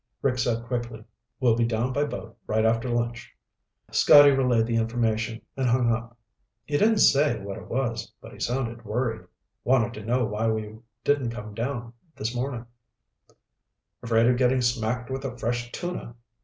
[0.23, 1.03] Rick said quickly,
[1.39, 3.37] "We'll be down by boat right after lunch."
[3.91, 6.17] Scotty relayed the information and hung up.
[6.65, 9.27] "He didn't say what it was, but he sounded worried.
[9.63, 12.65] Wanted to know why we didn't come down this morning."
[14.01, 16.15] "Afraid of getting smacked with a fresh tuna."